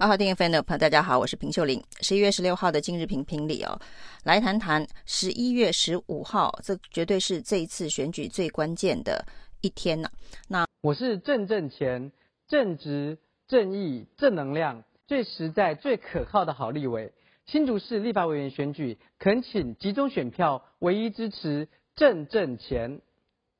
[0.00, 1.82] 二号电影 fan 的朋友，大家好，我是平秀玲。
[2.02, 3.80] 十一月十六号的今日评评理哦，
[4.22, 9.26] 来谈谈十一月十五号，这绝对是这一次选举最关键的
[9.60, 10.08] 一天呢。
[10.46, 12.12] 那我是正正钱、
[12.46, 17.12] 正直、正义、正能量、最实在、最可靠的好立委。
[17.46, 23.00] 新竹市立法委员选举，恳请集中选票，唯一支持正正钱。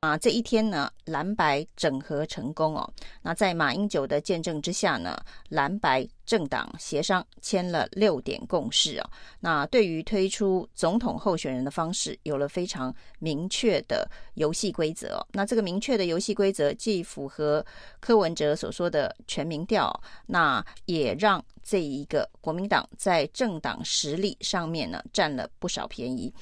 [0.00, 2.88] 啊，这一天呢，蓝白整合成功哦。
[3.22, 9.10] 那在马英九的见证之下呢，蓝白政党协商签了六点共识哦。
[9.40, 15.20] 那对于推出总统候选人的方式，有了非常明确的游戏规则。
[15.32, 17.66] 那这个明确的游戏规则，既符合
[17.98, 19.92] 柯文哲所说的全民调，
[20.26, 26.32] 那也让这一个国民党在政党实力上面呢占了不少便宜。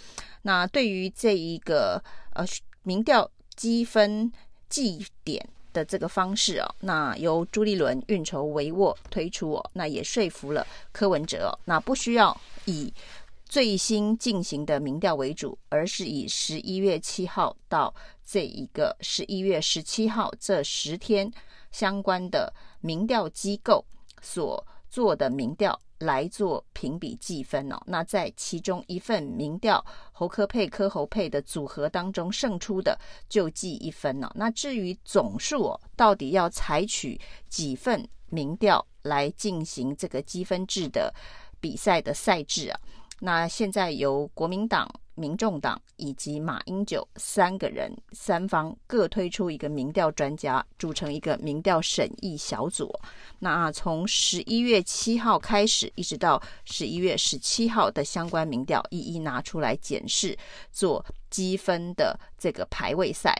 [0.43, 2.45] 那对于这一个呃
[2.83, 3.27] 民调。
[3.57, 4.31] 积分
[4.69, 12.93] 计点的这个方式哦，那由朱立伦运筹帷幄推出哦，那也说服了柯文哲哦，那不需要以
[13.45, 21.33] 最新进行的民调为主，而是以十一月七号到这一个十一月十七号这十天
[21.71, 23.85] 相关的民调机构
[24.21, 25.79] 所做的民调。
[26.01, 32.99] 来做评比计分哦，那在其中一份民调侯科配科侯配的组合当中胜出的
[33.31, 34.31] 就记一分哦。
[34.35, 41.11] 那至于总数哦，到底要采取几份民调来进行这个积分制的
[41.61, 42.79] 比赛的赛制啊？
[43.19, 44.89] 那现在由国民党。
[45.19, 52.95] 民众党以及马英九三个人三方各推出一个民调专家，组成一个民调审议小组。
[53.39, 60.37] 那从十一月七号开始，一直到十一月十七号的相关民调，一一拿出来检视，
[60.71, 63.35] 做积分的这个排位赛。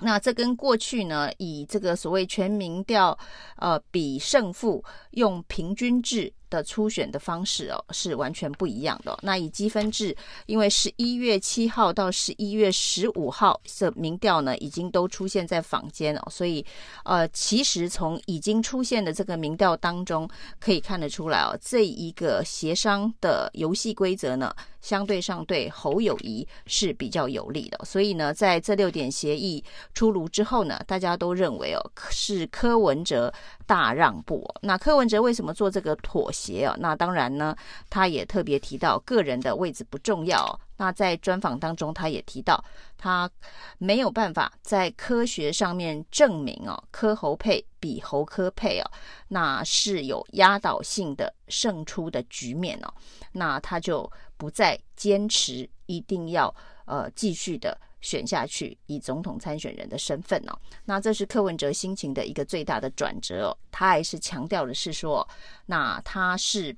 [0.00, 3.18] 那这跟过去呢，以这个所谓全民调，
[3.56, 6.30] 呃，比胜负用平均制。
[6.52, 9.18] 的初选的方式哦，是完全不一样的。
[9.22, 10.14] 那以积分制，
[10.44, 16.64] 因为十一月七号到十一月十五号的民调呢，已经都出现在坊间哦，所以
[17.04, 20.28] 呃，其实从已经出现的这个民调当中
[20.60, 27.80] 可以看得出来哦，这一个协商的游戏规则呢，相对上对侯友谊是比较有利的。
[27.84, 33.32] 所以呢，在这六点协议出炉之后呢，大家都认为哦，是柯文哲
[33.66, 34.44] 大让步。
[34.62, 36.66] 那柯文哲为什么做这个妥协？
[36.66, 37.56] 哦，那当然呢，
[37.88, 40.58] 他也特别提到个人的位置不重要。
[40.76, 42.62] 那在专访当中，他也提到
[42.98, 43.30] 他
[43.78, 48.90] 没有办法在科学上面证明哦，柯侯配比侯柯配哦，
[49.28, 52.92] 那是有压倒性的胜出的局面哦。
[53.32, 56.52] 那他就不再坚持一定要
[56.86, 57.78] 呃继续的。
[58.02, 63.56] 选下去，以总统参选人的身份哦，那这是柯文哲心情的一个最大的转折哦。
[63.70, 65.26] 他还是强调的是说，
[65.64, 66.76] 那他是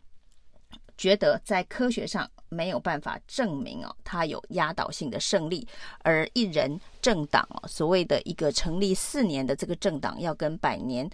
[0.97, 5.67] 觉得在科学上没有办法证明哦，他有压倒性的胜利，
[6.01, 11.09] 而一人政党哦，所谓的一个成立四年的这个政党，要跟百年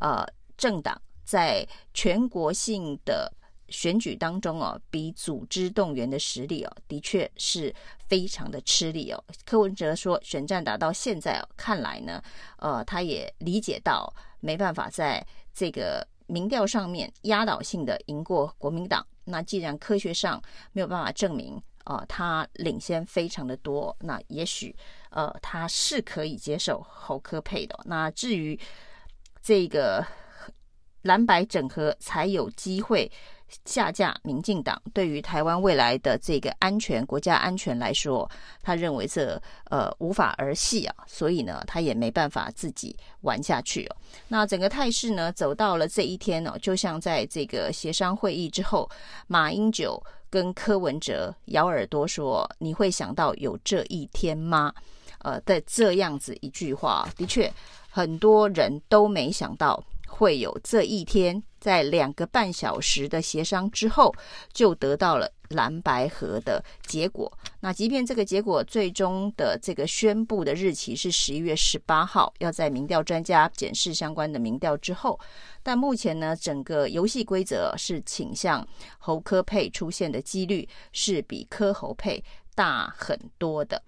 [0.00, 0.24] 呃
[0.56, 3.30] 政党在全国性的。
[3.68, 7.74] 选举当中哦，比组织动员的实力哦，的确是
[8.08, 9.24] 非常的吃力哦。
[9.44, 12.22] 柯文哲说，选战打到现在哦，看来呢，
[12.58, 19.04] 呃，他也理解到没办法在这个民调上面压倒性的赢过国民党。
[19.24, 20.40] 那既然科学上
[20.72, 24.74] 没有办法证明，呃，他领先非常的多，那也许
[25.10, 27.76] 呃，他是可以接受侯科配的。
[27.84, 28.58] 那至于
[29.42, 30.06] 这个
[31.02, 33.10] 蓝白整合，才有机会。
[33.64, 38.28] 下架民进党，对于台湾未来的这个安全、国家安全来说，
[38.62, 39.40] 他认为这
[39.70, 43.96] 呃无法儿戏啊，所以呢，他也没办法自己玩下去哦。
[44.28, 48.90] 那整个态势呢，走到了这一天呢，就像在这个协商会议之后，
[49.26, 54.72] 马英九跟柯文哲咬耳朵说：“你会想到有这一天吗？”
[55.22, 57.52] 呃的这样子一句话，的确
[57.88, 59.82] 很多人都没想到。
[60.08, 64.14] 会有这一天，在两个半小时的协商之后，
[64.52, 67.36] 就得到了蓝白合的结果。
[67.58, 75.18] 那即便这个结果最终的这个宣布的日期是十一月十八号，要在民调专家检视相关的民调之后，
[75.64, 78.64] 但目前呢，整个游戏规则是倾向
[78.98, 82.22] 侯柯配出现的几率是比科侯配
[82.54, 83.82] 大很多的。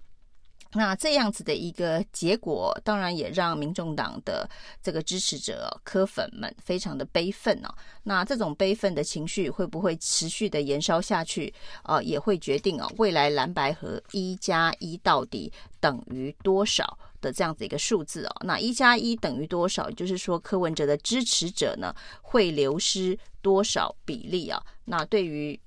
[0.73, 4.47] 那这样子的一个结果，当然也让民众党的
[4.81, 7.73] 这个支持者柯粉们非常的悲愤哦。
[8.03, 11.53] 那这种悲愤的情绪会不会持续的延烧下去？
[11.83, 16.97] 呃，也会决定哦，未来蓝白合一加一到底等于多少？
[17.21, 18.35] 的这样子一个数字哦。
[18.45, 19.91] 那一加一等于多少？
[19.91, 24.63] 就是说柯文哲的支持者呢会流失多少比例啊？
[24.85, 25.59] 那对于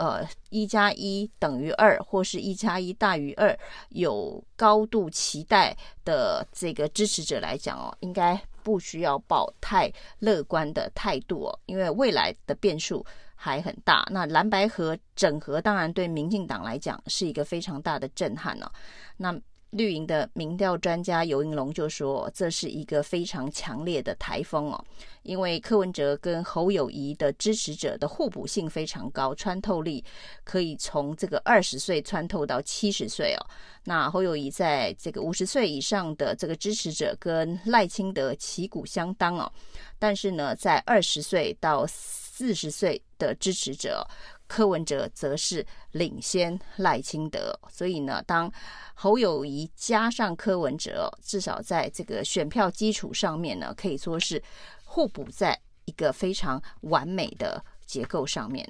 [0.00, 3.56] 呃一加一等于二或是一加一大于二
[3.90, 13.04] 有高度期待的这个支持者来讲哦，应该不需要抱太乐观的态度哦，因为未来的变数。
[13.42, 18.70] 还很大，那蓝白河整合当然对民进党来讲是一个非常大的震撼呢、
[19.16, 19.34] 那
[19.70, 24.84] 绿营的民调专家游盈隆就说，这是一个非常强烈的台风哦，
[25.22, 30.04] 因为柯文哲跟侯友谊的支持者的互补性非常高，穿透力
[30.42, 33.46] 可以从这个二十岁穿透到七十岁哦。
[33.84, 39.50] 那侯友谊在这个五十岁以上的这个支持者跟赖清德旗鼓相当哦，
[39.98, 44.06] 但是呢，在二十岁到四十岁的支持者
[44.50, 48.52] 柯文哲则是领先赖清德，所以呢，当
[48.94, 54.42] 侯友宜加上柯文哲，至少在这个选票基础上面呢，可以说是
[54.82, 58.68] 互补在一个非常完美的结构上面。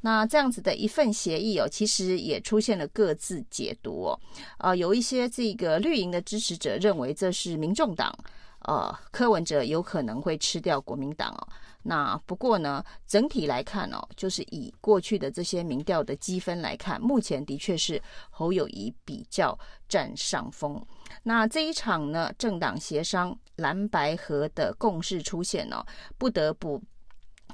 [0.00, 4.20] 那这样子的一份协议哦，其实也出现了各自解读哦。
[4.58, 8.12] 呃，有一些这个绿营的支持者认为这是民众党，
[8.66, 11.48] 呃，柯文哲有可能会吃掉国民党哦。
[11.82, 19.58] 那不过呢，整体来看哦，就是以过去的这些民调的积分来看，目前的确是侯友谊比较
[19.88, 20.84] 占上风。
[21.22, 25.82] 那这一场呢，政党协商蓝白合的共识出现哦，
[26.18, 26.82] 不得不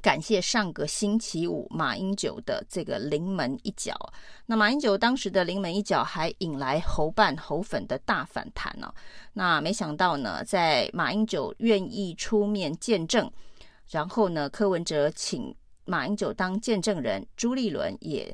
[0.07, 3.93] 感谢上个星期五马英九的这个临门一脚。
[4.47, 8.95] 那马英九当时的临门一脚还引来侯办侯粉的大反弹呢。
[9.33, 13.29] 那没想到呢，在马英九愿意出面见证。
[13.91, 15.53] 然后呢，柯文哲请
[15.87, 18.33] 马英九当见证人，朱立伦也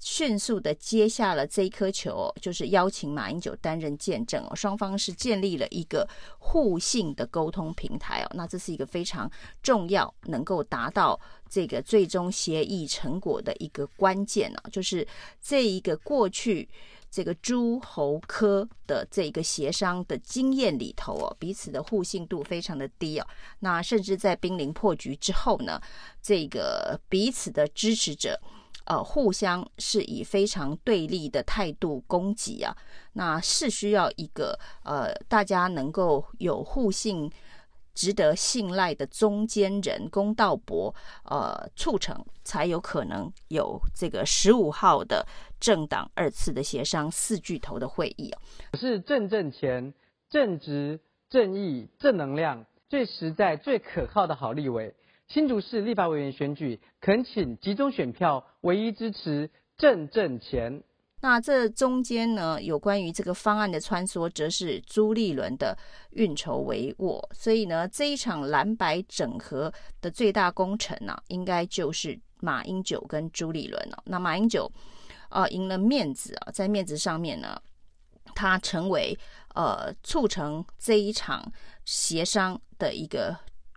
[0.00, 4.56] 迅速的接下了这一颗球，就是邀请马英九担任见证哦。
[4.56, 6.08] 双方是建立了一个
[6.38, 8.30] 互信的沟通平台哦。
[8.34, 9.30] 那这是一个非常
[9.62, 11.18] 重要，能够达到
[11.48, 15.06] 这个最终协议成果的一个关键啊，就是
[15.40, 16.68] 这一个过去。
[17.14, 23.26] 这个诸侯科的这个协商的经验里头哦，彼此的互信度非常的低哦。
[23.58, 25.78] 那甚至在濒临破局之后呢，
[26.22, 28.40] 这个彼此的支持者，
[28.84, 32.76] 呃，互相是以非常对立的态度攻击啊。
[33.14, 37.30] 那是需要一个呃，大家能够有互信。
[37.94, 40.94] 值得信赖的中间人公道伯，
[41.26, 45.26] 呃，促成才有可能有这个十五号的
[45.60, 48.38] 政党二次的协商四巨头的会议哦。
[48.78, 49.92] 是正正钱、
[50.30, 50.98] 正直、
[51.28, 54.94] 正义、正能量、最实在、最可靠的好立委。
[55.32, 60.82] 新竹市立法委员选举，恳请集中选票，唯一支持郑正钱。
[61.22, 65.74] 那这中间呢，有关于这个方案的穿梭，则是朱立伦的
[66.10, 67.18] 运筹帷幄。
[67.32, 74.70] 所以呢，这一场蓝白整合的最大功臣呢、啊，应该就是马英九跟朱立伦了、那马英九，
[75.30, 77.58] 呃，赢了面子啊，在面子上面呢，
[78.34, 79.18] 他成为
[79.54, 81.50] 呃促成这一场
[81.86, 83.34] 协商的一个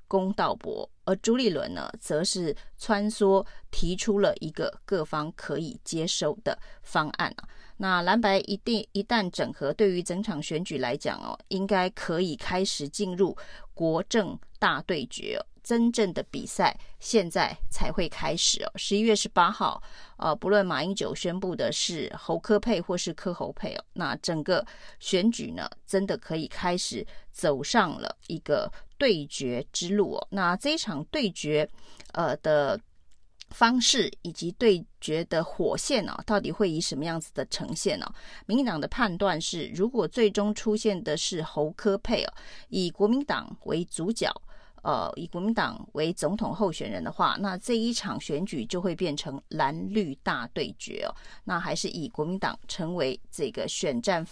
[0.08, 0.90] 公道伯。
[1.04, 7.48] 而朱立伦呢，则是穿梭提出了一个各方可以接受的方案啊。
[7.78, 13.38] 那蓝白一定一旦整合，对于整场选举来讲哦，应该可以开始进入
[13.76, 15.46] 国政大对决哦。
[15.62, 18.72] 真正的比赛现在才会开始哦。
[18.76, 19.82] 十一月十八号，
[20.18, 24.66] 呃，不论马英九宣布的是侯科配或是科侯配哦，那整个
[25.00, 28.72] 选举呢，真的可以开始走上了一个。
[28.98, 31.70] 对决之路哦，那这一场对决，
[32.14, 32.80] 呃的
[33.50, 38.06] 方式以及对决的火线哦，到底会以什么样子的呈现呢？
[38.46, 42.34] 民进党的判断是，如果最终出现的是侯科佩哦，
[42.70, 44.32] 以国民党为主角。
[44.86, 51.10] 呃，以国民党为总统候选人的话，那这一场选举就会变成蓝绿大对决哦。
[51.44, 54.24] 那还是以国民党成为这个选战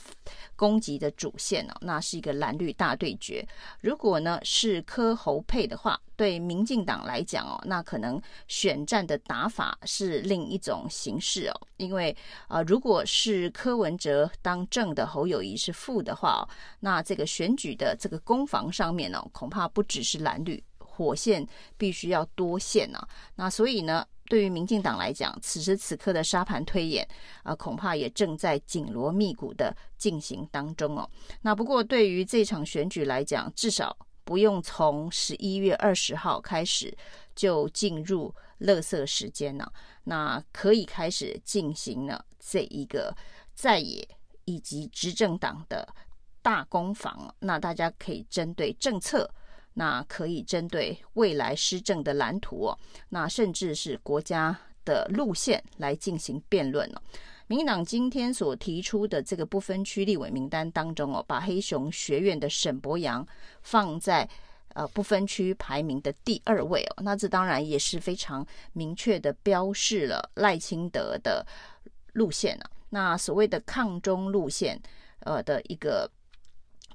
[0.55, 3.43] 攻击的主线哦，那是一个蓝绿大对决。
[3.81, 11.67] 如果呢是柯侯配的话，对民进党来讲哦，那可能选战的打法是另一种形式哦。
[11.83, 12.15] 因为
[12.47, 16.47] 啊、如果是柯文哲当正的，侯友宜是副的话，
[16.79, 21.45] 那这个选举的这个攻防上面呢、哦，恐怕不只是蓝绿火线，
[21.77, 23.07] 必须要多线呢、啊。
[23.35, 27.07] 那所以呢，对于民进党来讲，此时此刻的沙盘推演
[27.43, 31.09] 啊、恐怕也正在紧锣密鼓的进行当中哦。
[31.41, 33.95] 那不过对于这场选举来讲，至少。
[34.25, 36.95] 不用从十一月二十号开始
[37.35, 39.71] 就进入垃圾时间了，
[40.03, 43.15] 那可以开始进行了这一个
[43.53, 44.07] 在野
[44.45, 45.87] 以及执政党的
[46.41, 49.29] 大攻防，那大家可以针对政策，
[49.73, 52.73] 那可以针对未来施政的蓝图，
[53.09, 57.01] 那甚至是国家的路线来进行辩论了。
[57.47, 63.25] 民进党今天所提出的这个不分区立委名单当中哦，把黑熊学院的沈博洋
[63.61, 64.27] 放在
[64.73, 71.45] 呃不分区排名的第二位哦，那这当然也是非常明确的标示了赖清德的
[72.13, 72.69] 路线啊。
[72.89, 74.79] 那所谓的抗中路线，
[75.19, 76.09] 呃的一个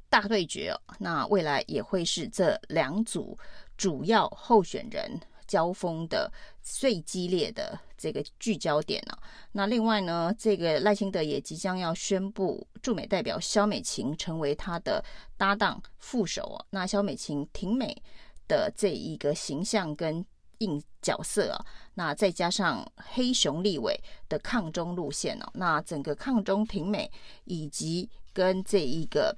[0.09, 3.39] 大对决哦，那未来也会是这两组
[3.77, 6.31] 主要候选人交锋的
[6.63, 9.19] 最激烈的这个聚焦点呢。
[9.51, 15.05] 那另外呢，这个赖清德也即将要宣布驻美代表萧美琴成为他的
[15.37, 16.65] 搭档副手哦。
[16.71, 18.01] 那萧美琴挺美
[18.47, 20.25] 的这一个形象跟
[20.59, 21.65] 硬角色啊，
[21.95, 27.11] 那再加上黑熊立委的抗中路线哦，那整个抗中挺美
[27.45, 29.37] 以及跟这一个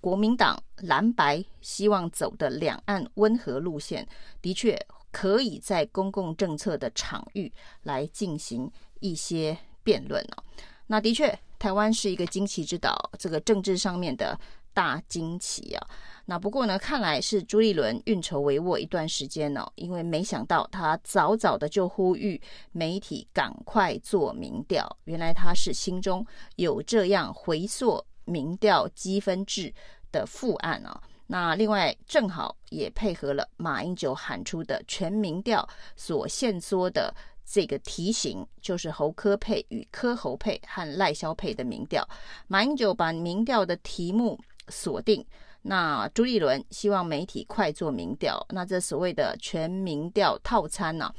[0.00, 4.06] 国民党蓝白希望走的两岸温和路线，
[4.40, 4.78] 的确
[5.14, 7.50] 可以在公共政策的场域
[7.84, 8.68] 来进行
[8.98, 10.42] 一些辩论哦。
[10.88, 14.36] 那的确，台湾是一个惊奇之岛，这个政治上面的
[14.72, 15.86] 大惊奇啊。
[16.26, 22.40] 那不过呢，看来是朱立伦运筹帷幄一段时间呢，因为没想到他早早的就呼吁
[22.72, 29.72] 媒体赶快做民调，原来他是心中有这样回溯民调积分制
[30.10, 31.00] 的副案啊。
[31.26, 35.66] 那另外正好也配合了马英九喊出的全民调
[35.96, 37.14] 所限缩的
[37.44, 42.06] 这个题型，就是侯科配与柯侯配和赖萧配的民调。
[42.46, 44.38] 马英九把民调的题目
[44.68, 45.24] 锁定。
[45.66, 51.10] 那朱立伦希望媒体快做民调，那这所谓的全民调套餐呢、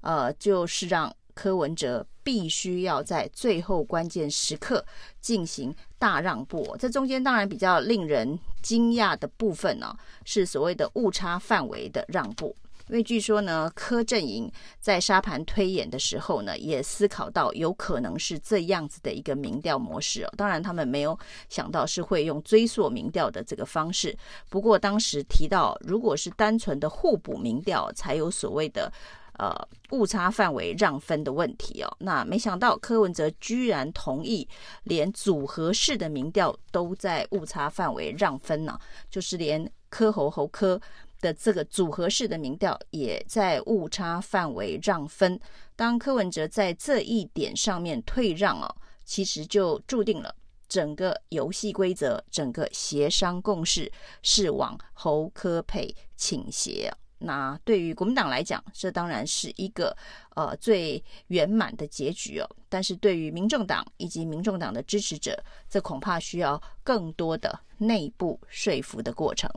[0.00, 4.84] 呃，就是让柯文哲必须要在最后关键时刻
[5.22, 6.76] 进行大让步。
[6.78, 12.54] 这中间当然比较令人惊讶的部分呢、是所谓的误差范围的让步。
[12.88, 20.32] 因为据说呢，柯阵营在沙盘推演的时候呢，也思考到有可能是这样子的一个民调模式哦。
[20.36, 21.18] 当然，他们没有
[21.48, 24.14] 想到是会用追溯民调的这个方式。
[24.50, 28.92] 不过当时提到，如果是单纯的互补民调，才有所谓的
[29.40, 29.50] 呃
[29.90, 31.88] 误差范围让分的问题哦。
[32.00, 34.46] 那没想到柯文哲居然同意，
[34.84, 38.80] 连组合式的民调都在误差范围让分呢、啊，
[39.10, 40.80] 就是连柯侯侯柯。
[41.22, 45.38] 的这个组合式的民调也在误差范围让分。
[45.76, 50.34] 当柯文哲在这一点上面退让哦，其实就注定了
[50.66, 53.92] 整个游戏规则、整个协商共识
[54.22, 56.90] 是往侯柯配倾斜。
[57.20, 59.96] 那对于国民党来讲，这当然是一个
[60.34, 62.48] 呃最圆满的结局哦。
[62.68, 69.50] 但是对于民众党以及民众党的支持者，这恐怕需要更多的内部说服的过程。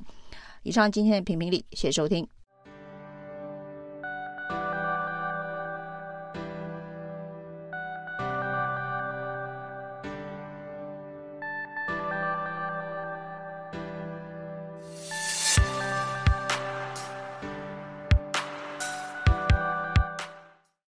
[0.63, 2.27] 以上今天的评评理，谢谢收听。